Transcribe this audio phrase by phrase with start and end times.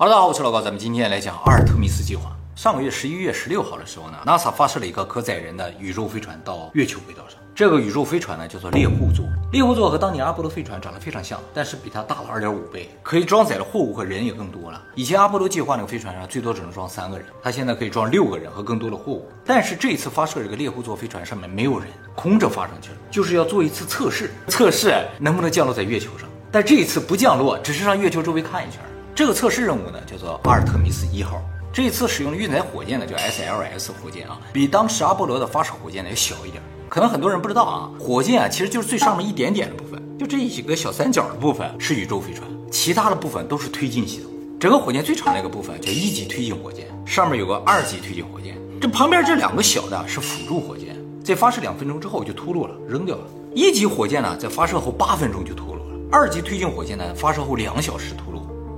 [0.00, 2.30] 哈喽，大家好，我是老高，咱们今天来讲阿尔特弥斯计划。
[2.54, 7.36] 上个月十一月十六号的时候呢，NASA 发射了一个可载人的宇宙飞船到月球轨道上。
[7.52, 9.24] 这个宇宙飞船呢叫做猎户座。
[9.50, 14.80] 猎户座和当年阿波罗飞船长得非常像，但是比它大了二点五倍，可以装载的货物和人也更多了。
[14.94, 19.28] 以前阿波罗计划那个飞船上最多只能装三个人，它现在可以装六个人和更多的货物。
[19.44, 26.28] 但是这一次发射这个猎户座飞船上面没有人，空着发上去了，就是要做一次测试，测试能不能降落在月球上。
[26.52, 28.80] 但这一次不降落，只是上月球周围看一圈。
[29.18, 31.42] 这个测试任务呢，叫做阿尔特弥斯一号。
[31.72, 36.62] 这一次使用的运载火箭呢，叫 SLS 火箭啊，比当时阿波罗的发射火箭呢要小一点。
[36.88, 44.30] 可能很多人不知道啊，火箭啊其实就是最上面一点点的部分，就这几个小三角的部分是宇宙飞船，其他的部分都是推进系统。
[44.60, 53.24] 整个火箭最长的一个部分叫一级推进火箭，上面有个二级推进火箭，这旁边这两个小的是辅助火箭，在发射两分钟之后就脱落了，扔掉了。
[53.52, 58.27] 一级火箭呢，在发射后八分钟就脱落了，二级推进火箭呢，发射后两小时脱。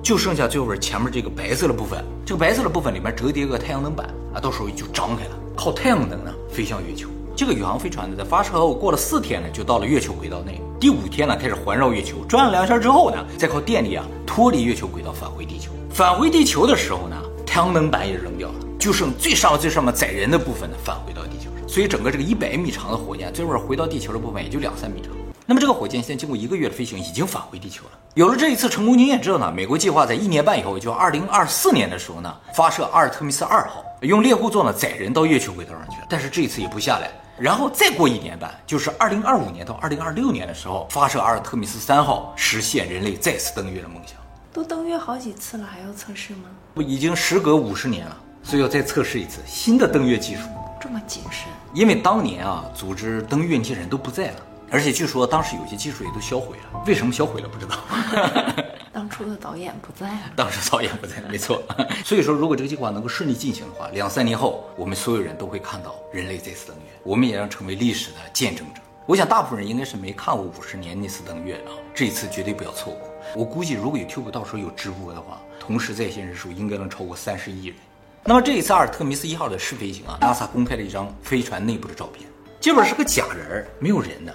[0.02, 7.08] 就剩下最后边前面这个白色的部分，这个白色的部分里面折叠个太阳能板啊，到时候就张开了，靠太阳能呢飞向月球。
[7.36, 10.60] 这个宇航飞船呢，在发射后过了四天呢，就到了月球轨道内。
[10.78, 15.70] 第五天呢，开始环绕月球转了两圈之后呢，再靠电力啊脱离月球轨道返回地球。
[15.90, 21.68] 返回地球的时候呢，太阳能板也扔掉了，就剩最上最上面载人的部分呢返回到地球上。
[21.68, 25.12] 所以整个这个一百米长的火箭，最后回到地球的部分也就两三米长。
[25.50, 27.90] 那么这个火箭现在经过一个月的飞行，已经返回地球了。
[28.14, 35.96] 有了这一次成功经验之后呢，美国计划在一年半以后，也就二零二四年的时候呢，发射阿尔特弥斯二号，用猎户座呢载人到月球轨道上去。
[36.08, 44.14] 但是这一次也不下来，然后再过一年半，就是二零二五年到二零二六年的时候，发射阿尔特弥斯三号，实现人类再次登月的梦想。
[44.52, 46.44] 都登月好几次了，还要测试吗？
[46.74, 50.42] 不，已经时隔五十年了，所以要再测试一次新的登月技术。
[50.80, 51.48] 这么谨慎？
[51.74, 54.36] 因为当年啊，组织登月那些人都不在了。
[54.70, 57.76] 而且据说当时有些技术也都销毁了，为什么销毁了不知道。
[58.92, 61.62] 当初的导演不在了，当时导演不在，没错。
[62.04, 68.80] 所以说，如果这个计划能够顺利进行的话，两三年后，我们所有人都会看到人类再次登月，我们也将成为历史的见证者。
[69.06, 73.08] 我想大部分人应该是没看过五十年那次登月啊，这一次绝对不要错过。
[73.34, 77.76] 我估计如果有 YouTube 到时候有直播的话，同时在线人数应该能超过三十亿人。
[78.24, 82.28] 那么这一次阿尔特弥斯一号的试飞行啊，NASA 公开了一张飞船内部的照片，
[82.60, 84.34] 这边是个假人儿，没有人的。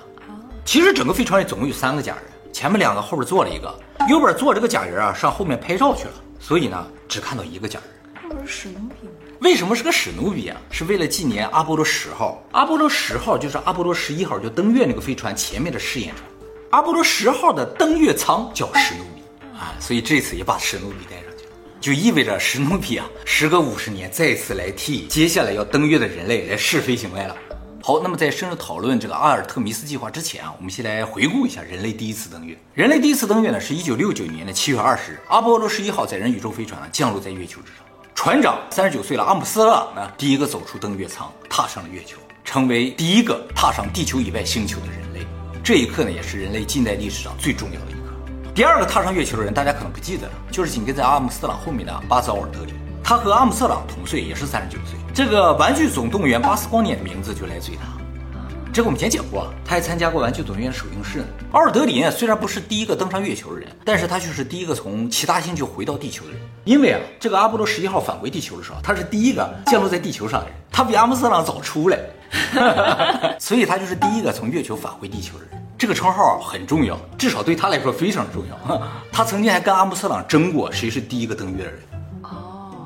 [0.66, 3.74] 其实整个飞船里总共有三个假人，前面两个，后边坐了一个，
[4.10, 8.28] 右边坐这个假人啊，上后面拍照去了，所以呢，只看到一个假人。
[8.28, 9.14] 不是史努比吗？
[9.42, 10.60] 为什么是个史努比啊？
[10.72, 12.44] 是为了纪念阿波罗十号。
[12.52, 16.28] 阿波罗十号就是阿波罗十一号就登月那个飞船前面的试验船，
[16.72, 19.22] 阿波罗十号的登月舱叫史努比
[19.56, 27.36] 啊，所以这次也把史努比带上去了，就意味着史努比啊，时隔五十年再次来替接下来要登月的人类来试飞行来了。
[27.88, 32.58] 好，那么在深入讨论这个阿尔特弥斯计划之前啊，我们先来回顾一下人类第一次登月。
[32.74, 37.86] 人类第一次登月呢，是一九六九年的七月二十日，阿波罗十一号载人宇宙飞船降落在月球之上。
[38.16, 45.20] 船长三十九岁了，阿姆斯特朗呢，第一个走出登月舱，踏上了月球，成为第一个踏上地球以外星球的人类。
[45.64, 48.16] 这一刻呢，也是人类近代历史上最重要的一刻。
[48.56, 52.74] 第二个踏上月球的人，大家可能不记得了，就是紧跟在阿姆斯特朗后面的巴兹·奥尔德林。
[53.08, 54.98] 他和阿姆斯特朗同岁，也是三十九岁。
[55.14, 57.84] 这个《玩具总动员》巴斯光年的名字就来自于他。
[58.74, 61.26] 这个我们以前讲过，他还参加过《玩具总动员》首映式呢。
[61.52, 66.42] 奥尔德林虽然不是第一个登上月球的人，但是他却是第一个从其他星球回到地球的人。
[66.64, 72.00] 因为啊，这个阿波罗十一号返回地球的时候，他是第一个降落在地球上的人，他比阿姆斯特朗早出来，
[73.38, 75.64] 所以他就是第一个从月球返回地球的人。
[75.78, 78.82] 这个称号很重要，至少对他来说非常重要。
[79.12, 81.80] 他曾经还跟阿姆斯特朗争过谁是第一个登月的人。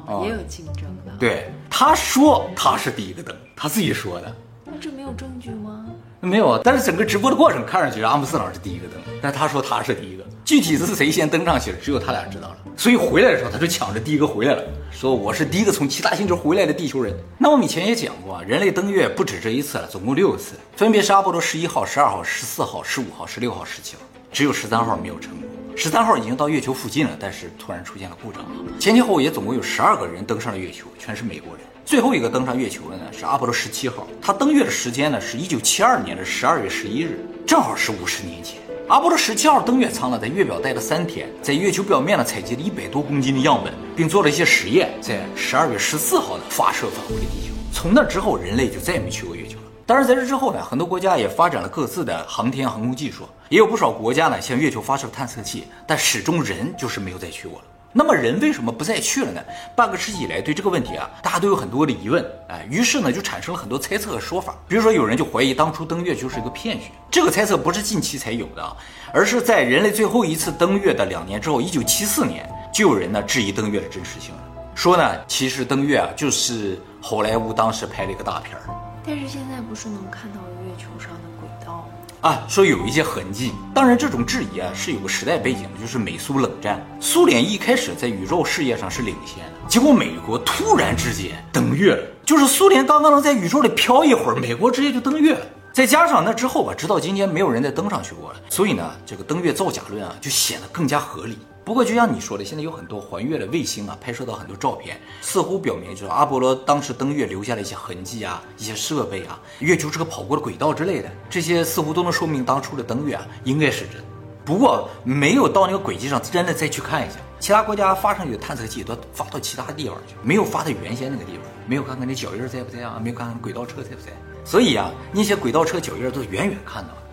[0.09, 1.13] 哦，也有竞争的。
[1.19, 4.35] 对，他说他是第一个登，他自己说的。
[4.65, 5.85] 那这没有证据吗？
[6.19, 12.57] 没有啊，但是整个直播的过程看上去阿姆斯特朗是第一个登，但他说他是第一个，具体是谁先登上去了，只有他俩知道了。
[12.75, 17.15] 所以回来的时候他就抢着第一个回来了，说我是第一个从其他星球回来的地球人。
[17.37, 25.48] 那我们以前也讲过，人类登月不止这一次了，总共六次，分别是阿波罗十一号、十二号、十四号、十五号、十六号、十七号，只有十三号没有成功。
[25.81, 28.45] 十三号已经到月球附近了，但是突然出现了故障。
[28.77, 31.65] 前前后后也总共有十二个人登上了月球，全是美国人。
[31.85, 38.59] 最后一个登上月球的呢是阿波罗十七号，他登月的时间呢是一九七二年的十二月十一日，正好是五十年前。
[38.89, 47.53] 阿波罗十七号登月舱呢在月表待了三天，在月球表面呢采集了一百多公斤的样本，并做了一些实验，在十二月十四号呢发射返回地球。
[47.71, 49.57] 从那之后，人类就再也没去过月球。
[49.89, 57.65] 当然，在这之后呢，很多国家也发展了各自的航天航空技术，也有不少国家呢向月球发射探测器，但始终人就是没有再去过了。
[57.91, 59.41] 那么人为什么不再去了呢？
[59.75, 64.55] 半个世纪以来，对这个问题啊，大家都有很多的疑问，哎，于是呢，就产生了很多猜测和说法。
[64.67, 66.91] 比如说，有人就怀疑当初登月就是一个骗局。
[67.09, 68.77] 这个猜测不是近期才有的，
[69.11, 74.41] 而是在人类最后一次登月的两年之后，一九七四年就有人呢质疑登月的真实性了，
[74.75, 78.61] 说呢其实登月啊就是好莱坞当时拍了一个大片儿
[79.05, 82.29] 但是现在不是能看到月球上的轨道吗？
[82.29, 83.53] 啊，说有一些痕迹。
[83.73, 95.45] 当然，这种质疑啊是有个时代背景的，就是美苏冷战，苏联一开始在宇宙事业上是领先的，结果美国突然之间登月了，就是苏联刚刚能在宇宙里飘一会儿，美国直接就登月了。
[95.71, 101.37] 再加上那之后吧，直到今天没有人再登上去过了，所以呢，这个登月造假论啊就显得更加合理。
[101.69, 114.03] 不过就像你说的，现在有很多环月的卫星啊，拍摄到很多照片，似乎表明就是阿波罗当时登月留下了一些痕迹啊，一些设备啊，月球这个跑过的轨道之类的，这些似乎都能说明当初的登月啊应该是真。
[114.43, 124.07] 不过没有到那个轨迹上真的再去看一下，其他国家发上去的探测器都发到其他地方去，没有发到原先那个地方，没有看看那脚印在不在啊，没有看看轨道车在不在。
[124.43, 127.03] 所以啊，那些轨道车脚印都远远看到了。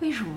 [0.00, 0.30] 为什么？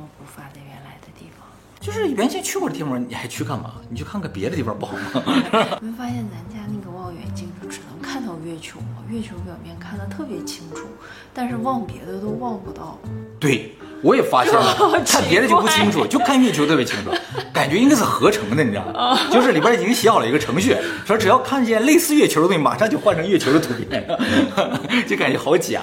[1.85, 3.75] 就是原先去过的地方，你还去干嘛？
[3.89, 5.21] 你去看看别的地方不好吗？
[5.79, 9.03] 你会发现咱家那个望远镜就只能看到月球吗？
[9.07, 10.87] 月球表面看得特别清楚，
[11.31, 12.99] 但是望别的都望不到。
[13.39, 17.11] 对，我也发现了，看别的就不清楚， 就看月球特别清楚，
[17.53, 19.19] 感觉应该是合成的，你知道吗？
[19.31, 24.03] 就是里边已经写好了一个程序，说只要看见类似月球的东西，马上就换成月球的图片，
[25.07, 25.81] 就感觉好假。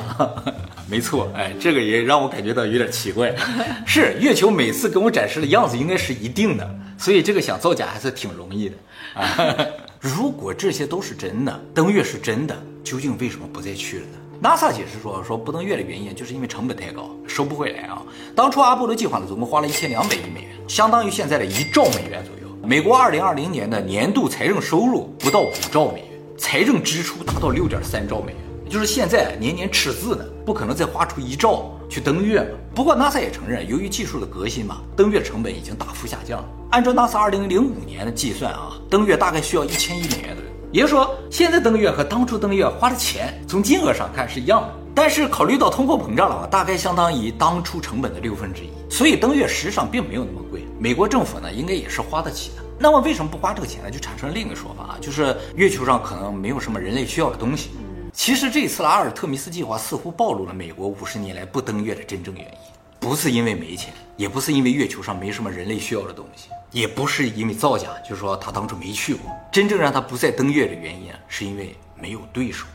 [0.92, 3.34] 没错，哎，这个也让我感觉到有点奇怪。
[3.86, 8.76] 是月球每次给我展示的样子应该是一定的，所以这个想造假还是挺容易的
[9.14, 9.56] 啊。
[9.98, 12.54] 如果这些都是真的，登月是真的，
[12.84, 18.02] 究竟为什么不再去了呢？NASA 解释说，说不登月的原因就是因为成本太高，收不回来啊。
[18.36, 22.54] 当初阿波罗计划呢，总共花了一千两百亿美元，相当于现在的一兆美元左右。
[22.62, 28.42] 美国二零二零年的年度财政收入不到五兆美元，财政支出达到六点三兆美元。
[28.68, 32.58] 就是现在年年赤字呢，不可能再花出一兆去登月嘛。
[32.74, 36.44] 不过 NASA 也承认，由于技术的革新嘛，登月成本已经大幅下降。
[36.70, 40.50] 按照 NASA 二零零五年的计算啊，登月大概需要一千亿美元左右。
[40.72, 44.68] 也就是说，现在登月和当初登月花的钱，从金额上看是一样的。
[44.94, 50.66] 但是考虑到通货膨胀了嘛，大概相当于当初成本的六分之一，所以登月实际上并没有那么贵。
[50.78, 52.62] 美国政府呢，应该也是花得起的。
[52.78, 53.90] 那么为什么不花这个钱呢？
[53.90, 57.70] 就产生了另一个说法啊，就是月球上可能没有什么人类需要的东西。
[58.12, 62.50] 其实这次的阿尔特弥斯计划似乎暴露了美国五十年来不登月的真正原因，
[63.00, 69.30] 不是因为没钱，也不是因为月球上没什么人类需要的东西，也不是因为造假，就是说他当初没去过。
[69.50, 72.66] 真正让他不再登月的原因，是因为没有对手。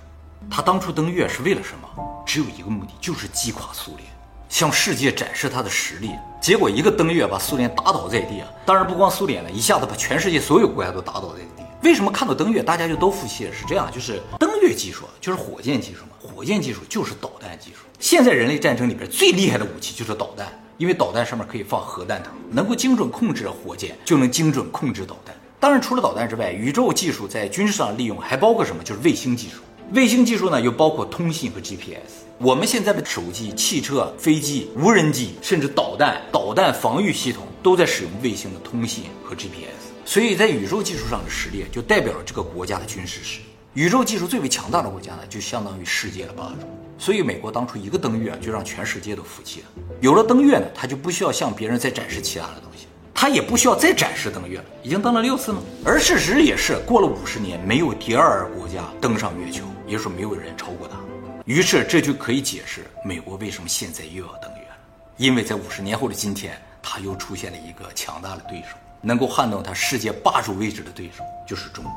[0.49, 1.87] 他当初登月是为了什么？
[2.25, 4.09] 只有一个目的，就是击垮苏联，
[4.49, 6.11] 向世界展示他的实力。
[6.41, 8.47] 结果一个登月把苏联打倒在地啊！
[8.65, 11.63] 当然不光苏联了，一下子把全世界所有国家都打倒在地。
[11.83, 13.53] 为什么看到登月大家就都服气了？
[13.53, 17.85] 是这样，就是登月技术就是火箭技术嘛，火箭技术就是导弹技术。
[17.99, 20.47] 现在人类战争里边最厉害的武器就是导弹，
[20.77, 25.35] 因为导弹上面可以放核弹头，能够精准控制火箭，就能精准控制导弹。
[25.59, 28.83] 当然，除了导弹之外，宇宙技术在军事上利用还包括什么？
[28.83, 29.61] 就是卫星技术。
[29.93, 32.25] 卫星技术呢，又包括通信和 GPS。
[32.39, 39.87] 我们现在的手机、汽车、飞机、无人机，甚至导弹、导弹防御系统，都在使用卫星的通信和 GPS。
[40.07, 43.45] 所以在宇宙技术上的实力，就代表了这个国家的军事实力。
[43.73, 46.65] 宇宙技术最为强大的国家呢，就相当于世界的霸主。
[46.97, 49.67] 所以美国当初一个登月啊，就让全世界都服气了。
[49.99, 55.61] 有了登月呢，他就不需要向别人再展示其他的东西，他也不需要再展示登月了，已经登了六次了。
[55.83, 60.97] 而事实也是，过了五十年，没有第二个国家登上月球，也就是说没有人超过他。
[61.43, 64.75] 于是这就可以解释美国为什么现在又要登月了，
[65.17, 68.69] 因为在五十年后的今天，他又出现了一个强大的对手。
[69.07, 71.93] 能够撼动他世界霸主位置的对手就是中国。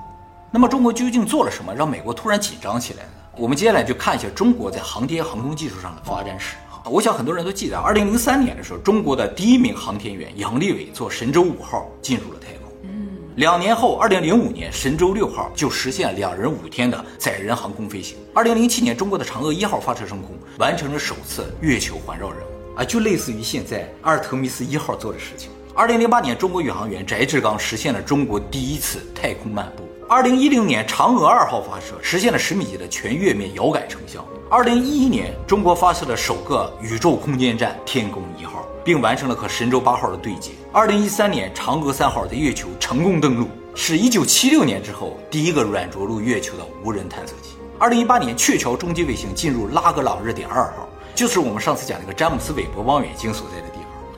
[0.53, 3.11] 那么中国究竟做了什么，让美国突然紧张起来呢？
[3.37, 6.87] 我们接下来就看一下中国在航天航空技术上的发展史啊。
[6.87, 12.73] 我想很多人都记得，二零零三年的时候，中国的第一名航天员杨利伟坐神舟五号进入了太空。
[12.85, 18.17] 嗯，两年后，二零零五年神舟六号就实现两人五天的载人航空飞行。
[18.33, 25.51] 二零零七年，中国的嫦娥一号发射升空，完成了首次月球环绕任务啊，就类似于现在阿尔特弥斯一号做的事情。
[25.73, 29.85] 二零零八年，中国宇航员翟志刚实现了中国第一次太空漫步。
[30.09, 34.25] 二零一零年，嫦娥二号发射，实现了十米级的全月面遥感成像。
[34.51, 40.51] 二零一一年，中国发射了首个宇宙空间站天宫一号，并完成了和神舟八号的对接。
[40.73, 43.47] 二零一三年，嫦娥三号在月球成功登陆，
[43.77, 47.55] 是一九七六年之后第一个软着陆月球的无人探测器。
[47.79, 53.70] 二零一八年，鹊桥中继卫星进入拉格朗日点二号，就是我们上次讲那个詹姆斯韦伯望远镜所在的。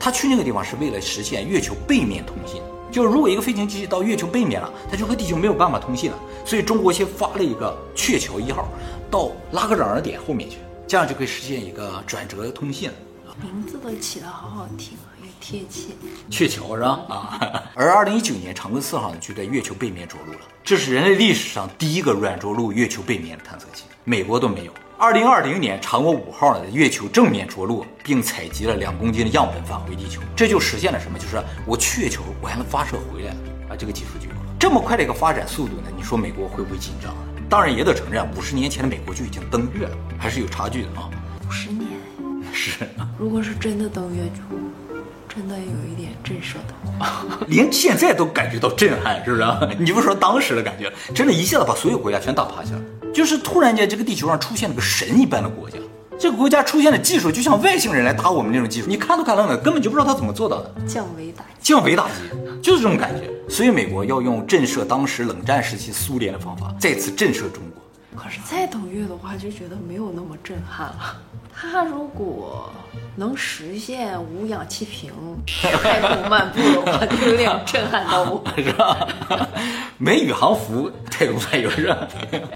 [0.03, 6.19] 他去那个地方是为了实现月球背面通信，就是如果一个飞行器到月球背面了，它就和地球没有办法通信了。
[6.43, 8.67] 所以中国先发了一个鹊桥一号
[9.09, 12.95] 到拉格朗日点后面去，这样就可以实现一个转折通信了。
[13.41, 15.93] 名字都起得好好听啊，又贴切。
[16.29, 16.89] 鹊桥是吧？
[17.07, 24.73] 啊，而二零一九年长征四号呢，就在月球背面着陆了，这是人类历史上第一个软着陆月球背面的探测器，美国都没有。
[25.03, 31.19] 二零二零年嫦娥五号呢，在月球正面着陆，并采集了两公斤的样本返回地球，这就实现了什么？
[31.19, 33.31] 就是我去月球，我还能发射回来
[33.67, 33.75] 啊！
[33.77, 34.55] 这个技术就有了。
[34.57, 37.13] 这么快的一个发展速度呢，你说美国会不会紧张？
[37.49, 41.09] 当然也得承认，五十年前的美国就已经登月了，还是有差距的啊。
[41.45, 41.85] 五十年
[42.53, 42.87] 是，
[43.19, 44.55] 如果是真的登月球，
[45.27, 49.43] 真的有一点震慑的， 连现在都感觉到震撼，是不是？
[49.77, 52.81] 你不说当时的感觉，真的一下子把所有国家全打趴下了。
[53.13, 55.77] 就是突然间，这个地球上出现了个神一般的国家，
[56.19, 60.73] 这个国家出现的技术就像外星人来打我们那种技术，你看都看愣了，根本就不知道他怎么做到的。
[60.87, 62.13] 降维打击，降维打击，
[62.61, 63.29] 就是这种感觉。
[63.47, 67.83] 所以美国要用震慑当时冷战时期苏联的方法，再次震慑中国。
[68.15, 71.17] 可是再等月的话，就觉得没有那么震撼了。
[71.55, 72.71] 他如果
[73.15, 75.11] 能实现无氧气瓶
[75.47, 79.07] 太空漫步的话，就有点震撼到我， 是吧？
[79.97, 82.07] 没宇航服太空漫游是吧？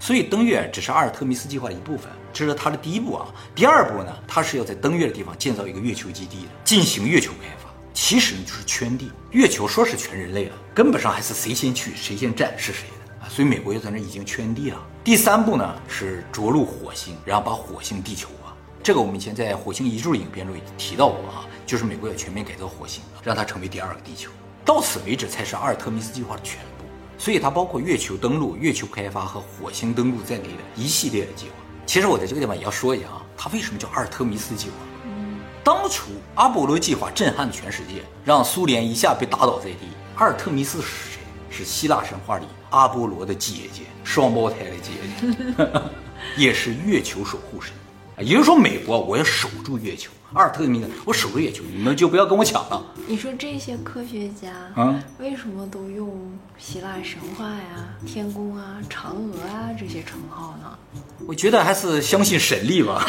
[0.01, 3.27] 所以登月只是阿尔特弥斯计划的一部分，这是它的第一步啊。
[3.55, 7.69] 第二步呢，它是要在登月的地方建造一个月球基地的，进行月球开发。
[7.93, 9.11] 其实呢，就是圈地。
[9.31, 13.29] 月球说是全人类了，根本上还是谁先去谁先占是谁的啊。
[13.29, 14.77] 所以美国就在那已经圈地了。
[15.03, 18.27] 第三步呢是着陆火星，然后把火星地球。
[18.87, 24.31] 这个我们以前在火星移住影片中也提到过啊，就是美国要全面改造火星，让它成为第二个地球。
[24.63, 26.85] 到此为止才是阿尔特弥斯计划的全部。
[27.17, 31.55] 所以它包括月球登陆、月球开发和火星登陆在内的一系列的计划。
[31.85, 34.75] 其实我在这个地方也要说一下啊，它为什么叫阿尔特弥斯计划？
[35.65, 39.89] 当初阿波罗计划震撼了全世界，让苏联一下被打倒在地。
[40.15, 41.19] 阿尔特弥斯是谁？
[41.49, 45.81] 是希腊神话里阿波罗的姐姐，双胞胎的姐姐，
[46.41, 47.73] 也是月球守护神。
[48.19, 50.11] 也就是说，美国我要守住月球。
[50.33, 52.83] 阿尔特弥斯，我守住月球，你们就不要跟我抢了。
[53.07, 60.77] 你说这些科学家啊，为什么都用希腊神话呀、天宫啊、嫦娥啊这些称号呢？
[61.25, 63.03] 我觉得还是相信神力吧。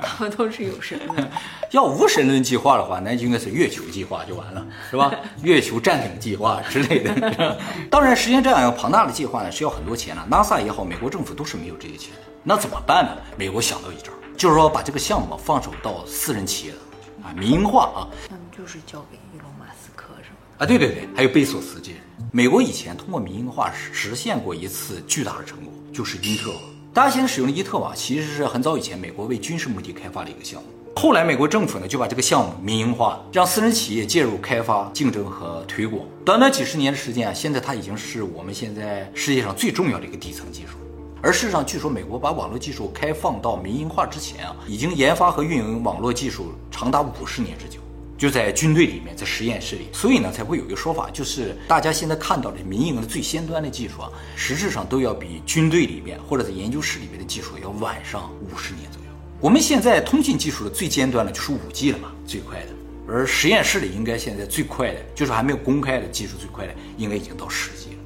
[0.00, 1.30] 他们都是有神的。
[1.72, 5.12] 要无神论计划的话，那就应该是月球计划就完了，是吧？
[5.42, 7.58] 月球占领计划之类的。
[7.90, 10.22] 当然，实现这样一个庞大的计划呢，是要很多钱的。
[10.30, 12.22] NASA 也好，美国政府都是没有这些钱的。
[12.42, 13.16] 那怎么办呢？
[13.36, 16.78] 美国想到一招，就是说把这个项目放手到私人企业的
[17.22, 18.08] 啊，民营化啊。
[18.28, 20.36] 那么就是交给伊隆马斯克是吗？
[20.58, 22.00] 啊，对对对，还有贝索斯这些人。
[22.32, 26.60] 美国以前通过民营化实现过一次巨大的成果，就是英特网。
[26.92, 30.68] 大家现在使用的伊特网其实是很早以前美国为军事目的开发的一个项目。
[30.96, 36.04] 后来美国政府呢就把这个项目民营化，让私人企业介入开发、竞争和推广。
[36.24, 40.78] 短短几十年的时间啊，现在它已经是我们现在世界上最重要的一个底层技术。
[41.22, 47.78] 而事实上，据说美国把网络技术开放到民营化之前啊，已经研发和运营网络技术长达五十年之久，
[48.20, 49.88] 就在军队里面，在实验室里。
[49.94, 59.08] 所以呢，才会有一个说法，就是大家现在看到的民营的最先端的技术啊，实质上都要比军队里面或者在研究室里面的技术要晚上五十年左右。
[59.40, 62.66] 我们现在通信技术的最尖端的就是五 G 了嘛，最快的。
[63.08, 67.96] 而实验室里应该现在最快的，就是还没有公开的技术最快的，应该已经到十 G 了。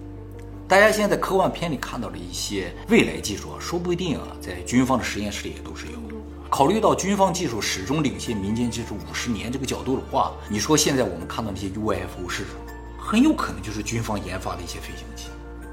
[0.68, 6.13] 大家现在在科幻片里看到的一些未来技术啊，说不一定啊，在军方的实验室里也都是有的。
[6.54, 12.72] 考虑到军方技术始终领先民间技术五十年这个角度的话，你说现在我们看到那些 UFO 是什么？
[12.96, 15.30] 很有可能就是军方研发的一些飞行器。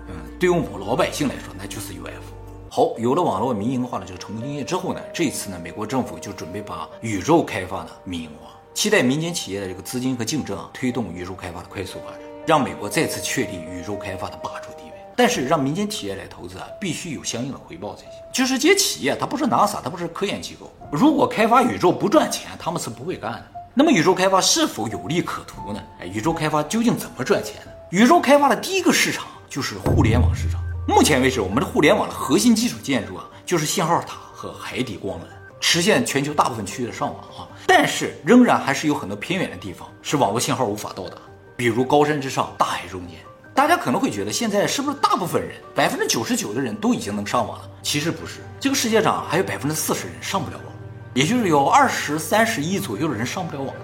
[0.07, 2.33] 嗯，对于我们老百姓来说，那就是 UFO。
[2.67, 14.80] 好，有了网络民营化的这个成功经验之后呢，这次呢，美国政府就准备把宇宙开发呢民营化，期待民间企业的这个资金和竞争啊，推动宇宙开发的快速发展，让美国再次确立宇宙开发的霸主地位。
[15.15, 18.11] 但是让民间企业来投资啊，必须有相应的回报才行。
[18.33, 23.43] 就是这些企业，它不是 NASA，它不是科研机构，如果开发宇宙不赚钱，他们是不会干的。
[23.73, 25.81] 那么宇宙开发是否有利可图呢？
[25.99, 27.71] 哎，宇宙开发究竟怎么赚钱呢？
[27.89, 30.61] 宇宙开发的第一个市场就是互联网市场。
[30.87, 35.23] 目前为止，我们的互联网的核心基础建筑啊，就是信号塔和海底光缆，
[35.59, 37.47] 实现全球大部分区域的上网啊。
[37.67, 41.15] 但是仍然还是有很多偏远的地方是网络信号无法到达，
[41.55, 43.17] 比如高山之上、大海中间。
[43.61, 47.69] 大家可能会觉得，现在是不是大部分人，百分之九十九的人都已经能上网了？
[47.83, 50.65] 其实不是，这个世界上还有百分之四十人上不了网，
[51.13, 53.83] 也就是有二十三十亿左右的人上不了网呢。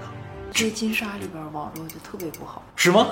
[0.52, 3.06] 这金沙里边网络就特别不好，是吗？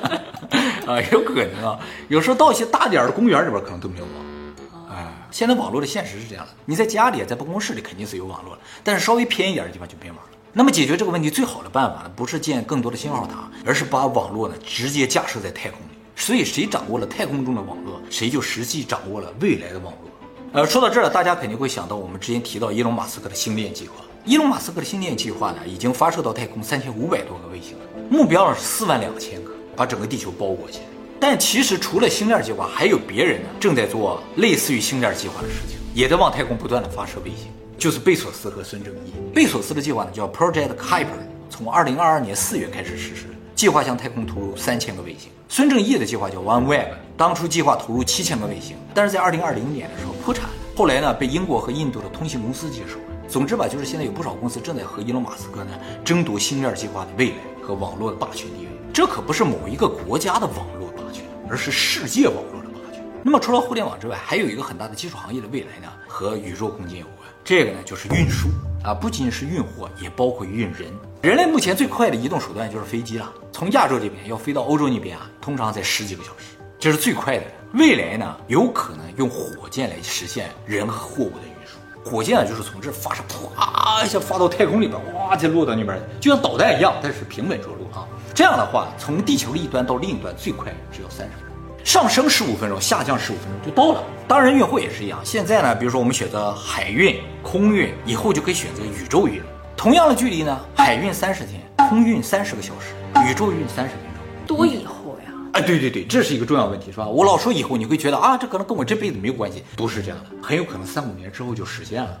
[0.88, 1.78] 啊，有可能啊。
[2.08, 4.96] 有时候到一些大点儿的公园里边，可能都没有网。
[4.96, 10.30] 哎，现在网络的现实是这样的：你在家里，在办公室里肯定是有网络的，但是稍微偏一点的地方就没网了。
[10.54, 15.96] 那么解决这个问题最好的办法呢，不是建更多的信号塔，而是把网络呢直接架设在太空里。
[16.14, 20.10] 所以谁掌握了太空中的网络，谁就实际掌握了未来的网络。
[20.52, 24.04] 呃，说到这儿，大家肯定会想到我们之前提到伊隆马斯克的星链计划。
[24.26, 30.84] 伊隆马斯克的星链计划呢，已经发射到太空三千五百多个卫星了，目标呢是四万两千个，把整个地球包裹起来。
[31.18, 37.50] 但其实除了星链计划，还有别人呢正在做类似于星链计划的事情，也在往太空不断的发射卫星，
[37.82, 39.12] 就是贝索斯和孙正义。
[39.34, 41.18] 贝索斯的计划呢叫 Project Kuiper，
[41.50, 45.32] 从二零二二年四月开始实施，计划向太空投入三千个卫星。
[45.48, 53.28] 孙正义的计划叫 OneWeb，当初计划投入七千个卫星，但是在二零二零年的时候破产了，后来呢被英国和印度的通信公司接手了。
[53.28, 55.72] 总之吧，就是现在有不少公司正在和伊隆马斯克呢
[56.04, 58.70] 争夺星链计划的未来和网络的霸权地位。
[58.92, 61.24] 这可不是某一个国家的网络霸权。
[61.50, 63.04] 而是世界网络的霸权。
[63.24, 67.26] 那么除了互联网之外，还有一个很大的技术行业的未来呢，和宇宙空间有关。
[67.42, 68.48] 这个呢就是运输
[68.84, 70.92] 啊，不仅是运货，也包括运人。
[71.22, 73.32] 人类目前最快的移动手段就是飞机了。
[73.50, 77.44] 从亚洲这边要飞到欧洲那边啊，通常在十几个小时，这是最快的。
[77.72, 81.78] 未来呢，有可能用火箭来实现人和货物的运输。
[82.04, 83.22] 火箭啊，就是从这发射，
[83.56, 88.06] 啪一下发到太空里边，哇，再落到那边，就像导弹一样，但是平稳着陆啊。
[88.34, 91.51] 这样的话，从地球的一端到另一端最快只要三十分钟，
[91.84, 94.04] 上升十五分钟，下降十五分钟就到了。
[94.28, 95.18] 当然，运货也是一样。
[95.24, 99.42] 现在呢，比如说我们选择海运、空运，以后就可以选择宇宙运。
[99.76, 102.94] 同样的距离呢，海运三十天，空运三十个小时，
[103.28, 104.56] 宇宙运三十分钟。
[104.56, 105.32] 多以后呀？
[105.54, 107.06] 哎，对对对，这是一个重要问题，是吧？
[107.06, 112.18] 我老说以后，你会觉得啊，这可能跟我这辈子没有关系，不是这样的，很有可能三五年之后就实现了。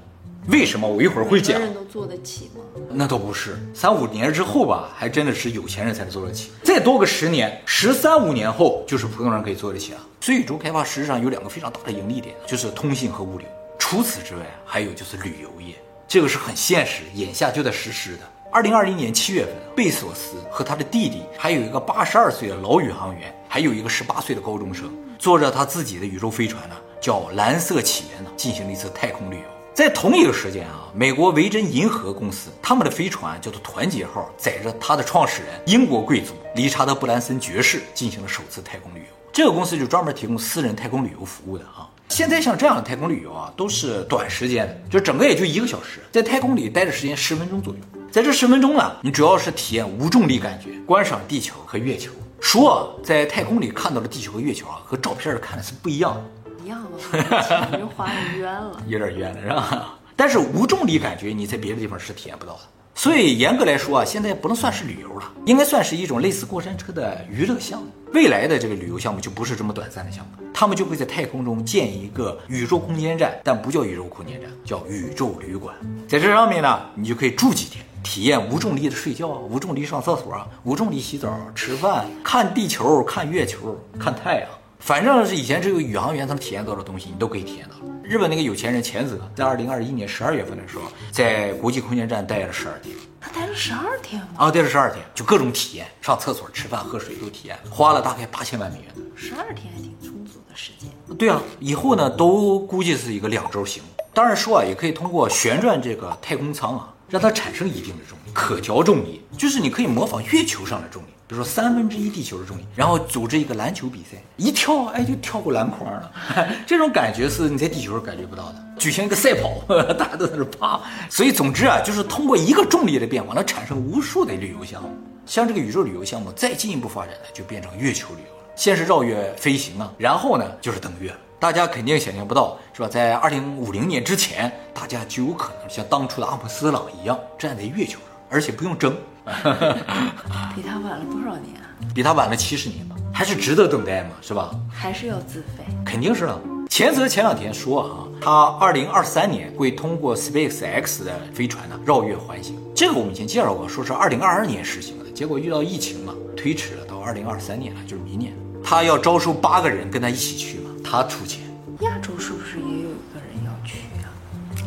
[0.48, 1.60] 为什么我一会儿会讲？
[1.60, 2.62] 人都做得起吗？
[2.90, 6.50] 那倒不是，三五年之后吧，还真的是有钱人才能做得起。
[6.64, 10.00] 再多个十年，十三五年后就是普通人可以做得起了。
[10.20, 13.46] 所以宇宙开发实际上有两个非常大的盈利点，就是通信和物流。
[13.78, 15.74] 除此之外，还有就是旅游业，
[16.08, 18.22] 这个是很现实，眼下就在实施的。
[18.50, 29.51] 二零二零年七月份，贝索斯和他的弟弟，还有一个八十二岁的老宇航员，还有一个十八岁的高中生，坐着他自己的宇宙飞船呢，叫蓝色起源呢，进行了一次太空旅游。
[29.74, 39.04] 在同一个时间啊，美国维珍银河公司他们的飞船叫做团结号，载着它的创始人英国贵族理查德·布兰森爵士进行了首次太空旅游。
[39.32, 41.88] 这个公司就专门提供私人太空旅游服务的啊。
[42.10, 47.80] 现在像这样的太空旅游啊，都是短时间的，就整个也就一个小时，在太空里待的时间十分钟左右。
[48.10, 52.12] 在这十分钟呢，你主要是体验无重力感觉，观赏地球和月球。
[52.38, 56.41] 说啊在太空里看到的地球和月球啊，和照片看的是不一样的。
[56.62, 59.98] 一样了，就画的冤了， 有点冤了，是吧？
[60.14, 62.60] 但是无重力感觉你在别的地方是体验不到的，
[62.94, 67.88] 所以严格来说啊，现在不能算是旅游了，应该算是一种类似过山车的娱乐项目。
[68.12, 75.74] 未来的这个旅游项目就不是这么短暂的项目，他们就会在太空中建一个宇宙空间站，但不叫宇宙空间站，叫宇宙旅馆。
[76.06, 84.48] 在这上面呢，你就可以住几天，体验无重力的睡觉，无重力上厕所，无重力洗澡、吃饭、看地球、看月球、看太阳。
[84.82, 87.76] 反正是以前只有宇航员才能体验到的东西，你都可以体验到。
[88.02, 92.92] 日本那个有钱人钱泽在二零二一年十二月份的时候，在国际空间站待了十二天。
[93.20, 94.28] 他待了十二天吗？
[94.38, 98.92] 啊，待了十二天，就各种体验，上厕所、吃饭、喝水都体验，花了大概八千万美元。
[99.14, 100.90] 十二天还挺充足的时间。
[101.16, 103.84] 对啊，以后呢都估计是一个两周行。
[104.12, 111.06] 当然说啊，也可以通过旋转这个太空舱啊，让它产生一定的重力，可调重力，就是你可以模仿月球上的重力。
[111.32, 116.12] 比如说三分之一地球的重力，然后组织一个篮球比赛，一跳，哎，就跳过篮筐了。
[116.68, 118.62] 这种感觉是你在地球上感觉不到的。
[118.78, 119.50] 举行一个赛跑，
[119.94, 120.78] 大家都在那爬。
[121.08, 124.90] 所以总之啊，就是通过一个重力的变化，能产生无数的旅游项目。
[125.24, 128.42] 像这个宇宙旅游项目再进一步发展呢，就变成月球旅游了。
[128.54, 131.10] 先是绕月飞行啊，然后呢就是登月。
[131.40, 132.88] 大家肯定想象不到，是吧？
[132.88, 138.94] 在二零五零年之前，大家就有可能像当初的阿姆斯特朗一样站在月球上，而且不用争。
[140.54, 141.68] 比他晚了多少年啊？
[141.94, 144.50] 比他晚了七十年吧，还是值得等待嘛，是吧？
[144.70, 145.64] 还是要自费？
[145.84, 146.40] 肯定是了。
[146.68, 152.56] 钱泽前两天说啊，他二零二三年会通过 Space X 的飞船呢绕月环行。
[152.74, 158.32] 这个我们以前介绍过，说是二零二二年实行的，结果遇到疫情嘛，推迟了到二零二三年了，就是明年。
[158.64, 161.42] 他要招收八个人跟他一起去嘛，他出钱。
[161.80, 164.08] 亚洲是不是也有一个人要去呀？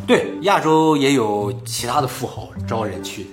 [0.06, 3.26] 对，亚洲也有其他的富豪招人去。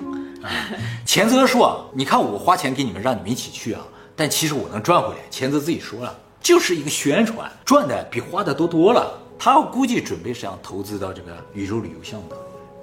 [1.06, 3.82] 钱泽说：“你看我花钱给你们，让你们一起去啊，
[4.15, 9.19] 但其实我能赚回来。”钱泽自己说了，就是一个宣传，赚的比花的多多了。
[9.39, 12.38] 他估计准备是想投资到这个宇宙旅游项目的，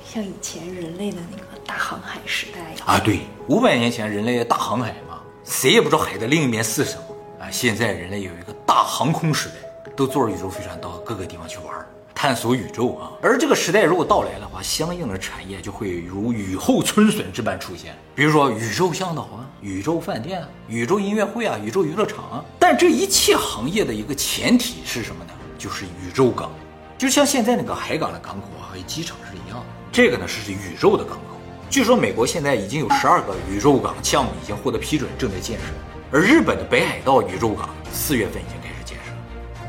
[0.05, 7.51] 像以前人类的那个大航海时代啊，对，五百年前人类的大航海嘛，谁也不知道海的另一面是什么啊。
[7.51, 11.75] 现在人类有一个大航空时代，都坐着宇宙飞船到各个地方去玩。
[12.23, 17.97] 探索宇宙啊，而这个时代如果到来的话，相应的产业就会如雨后春笋之般出现。
[18.15, 22.45] 比如说宇宙向导啊、宇宙饭店啊、宇宙音乐会啊、宇宙娱乐场啊。
[22.59, 25.33] 但这一切行业的一个前提是什么呢？
[25.57, 26.51] 就是宇宙港，
[26.99, 29.67] 就像现在那个海港的港口啊和机场是一样的。
[29.91, 31.41] 这个呢是宇宙的港口。
[31.71, 35.65] 据说美国现在已经有十二个宇宙港项目已经获得批准，正在建设。
[36.13, 38.60] 而日本的北海道宇宙港四月份已经。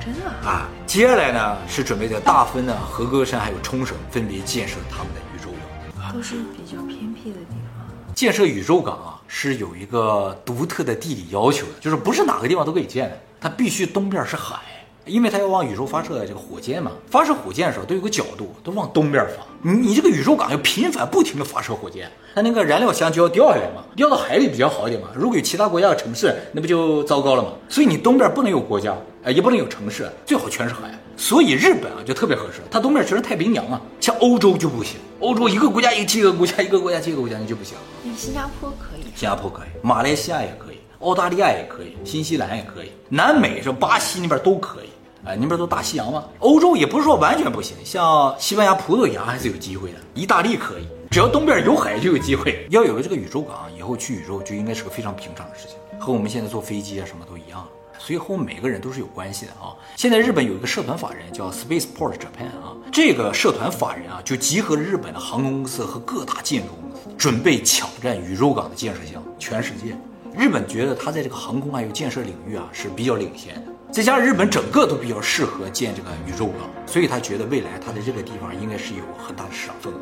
[0.04, 0.46] 真的啊？
[0.46, 5.52] 啊，接下来呢是准备在大分呢、和歌山还有冲绳分别建设他们的宇宙
[5.96, 6.14] 港。
[6.14, 7.86] 都是比较偏僻的地方。
[8.16, 14.58] 建设宇宙港啊是有一个独特的地理要求的，就是不是哪个地方都可以建的，它必须东边是海。
[15.06, 19.44] 因为它要往宇宙发射这个火箭嘛，发射火箭的时候都有个角度，都往东边发。
[19.64, 25.08] 你你这个宇宙港要频繁不停的发射火箭，它那个燃料箱就要掉下来嘛，掉到海里比较好一点嘛。
[25.16, 27.50] 如果有其他国家的城市，那不就糟糕了嘛？
[27.68, 30.82] 所以你东边不能有国家，哎，也不能有城市，最好全是海。
[31.16, 33.80] 所以日本啊就特别合适，它东边全是太平洋啊。
[34.00, 37.78] 像欧洲就不行，欧洲一个国家一个接一个国家，一个国家接一个国家，那就不行。
[38.04, 44.90] 那新加坡可以，新加坡可以，马来西亚也可以，澳大利亚也可以，新西兰也可以，南美是巴西那边都可以。
[45.24, 52.66] 哎，那边都大西洋嘛，欧洲也不是说完全不行，像西班牙、葡萄牙还是有机会的，意大利可以，只要东边有海就有机会。
[52.72, 57.68] 要有了这个宇宙港，以后去宇宙就应该是个非常平常的事情，和我们现在坐飞机啊什么都一样了。
[58.04, 59.78] 所以和我们每个人都是有关系的啊。
[59.96, 69.96] 现在日本有一个社团法人叫 Spaceport Japan 啊，这个社团法人啊就集合了日本的航空公司和各大建筑公司，准备抢占宇宙港的建设项，全世界。
[70.36, 73.72] 日本觉得它在这个航空还有建设领域啊是比较领先的。
[73.92, 79.98] 再加上日本整个都比较适合建这个宇宙港，所以他觉得未来他在这个地方应该是有很大的市场份额。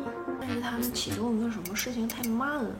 [0.52, 2.70] 但是他们启动一个什么事情太慢了，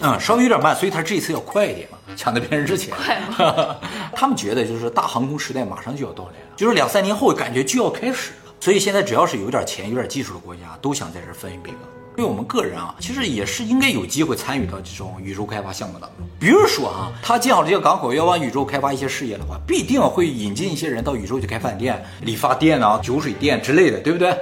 [0.00, 2.92] 嗯，稍微有点慢，所以他这一次要快一点嘛，抢在别人之前。
[2.92, 3.76] 快吗？
[4.12, 8.52] 他们觉得就是大航空时代马上就要到来了，就是两三年后感觉就要开始了。
[8.58, 11.78] 所以现在只要是有点钱、有点技术的国家，都想在这分一杯羹。
[12.16, 16.26] 对我们个人啊，其实也是应该有机会参与到这种宇宙开发项目当中。
[16.38, 24.36] 比如说啊，他建好这个港口，要往宇宙开发一些事业的话，必定会引进一些人到宇宙去开饭店、理发店啊、酒水店之类的，对不对？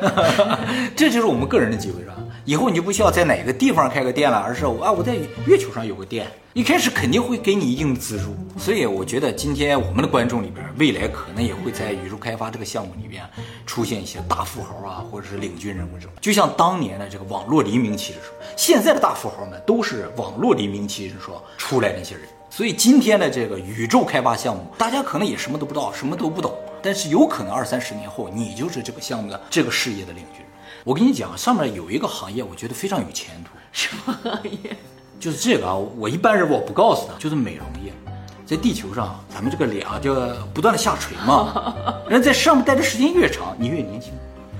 [0.96, 2.14] 这就是我们个人的机会，是吧？
[2.48, 6.26] 以后你就不需要在哪个地方开个店了，而是啊，我在月球上有个店。
[6.54, 13.22] 一开始肯定会给你一定的资助，所以我觉得今天我们的观众里边，未来可能也会在宇宙开发这个项目里边
[13.66, 16.12] 出现一些大富豪啊，或者是领军人物这种。
[16.22, 22.24] 就像当年的这个网络黎明期的时候，现在的大富豪们都是网络黎明期的时候出来那些人。
[22.48, 30.48] 所以今天的这个宇宙开发项目，大家可能也什么都不知道，什么都不懂，但是有可能二三十年后，你就是这个项目的这个事业的领军人。
[30.84, 33.50] 我跟你讲，上面有一个行业，我觉得非常有前途。
[33.72, 34.76] 什么行业？
[35.20, 37.92] 就是这个啊，我一般人我不告诉他，就是美容业，
[38.46, 40.14] 在地球上，咱们这个脸啊就
[40.54, 41.74] 不断的下垂嘛，
[42.08, 44.12] 人在上面待的时间越长，你越年轻，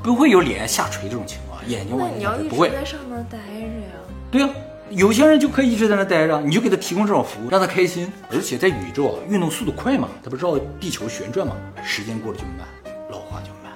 [0.02, 2.68] 不会有脸下垂这种情况，眼睛往那你要一下垂不会。
[2.70, 3.92] 直在上面待着呀？
[4.30, 4.48] 对呀、
[4.90, 8.10] 有些人就可以一直在那待着，你就给他提供这种服务，让他开心。
[8.30, 12.66] 而且在宇宙啊，运动速度快嘛，他不是绕地球旋转嘛，时间过得就慢，
[13.10, 13.72] 老化就慢。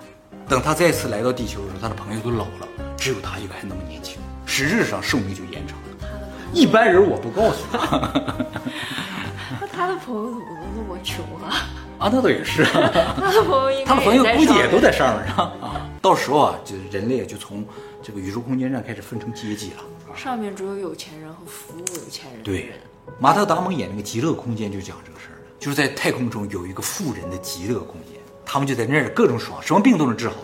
[0.48, 6.08] 等他再次来到地球的时候，他的朋友都老了，只有他一个还那么年轻，实质上寿命就延长了。
[6.52, 8.12] 一般人我不告诉他。
[9.60, 11.68] 那他的朋友怎么都那么穷啊？
[11.98, 15.80] 啊，那倒也是，他的朋友应该他的朋友估计也都在上面上啊。
[16.00, 17.64] 到时候啊，就是人类就从
[18.02, 19.82] 这个宇宙空间站开始分成阶级了。
[20.14, 22.42] 上面只有有钱人和服务有钱人。
[22.42, 22.72] 对，
[23.18, 30.36] 马特·达蒙演那个《极乐空间》就讲这个事儿了，就是在太空中有一个富人的极乐空间，他们就在那儿各种爽，什么病都能治好，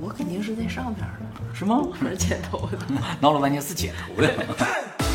[0.00, 1.78] 我肯定是在上边的，是吗？
[1.82, 2.78] 我是剪头的。
[3.20, 4.34] 闹了半天是剪头的。